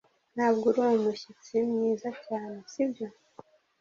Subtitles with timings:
[0.35, 3.07] Ntabwo uri umushyitsi mwiza cyane, nibyo?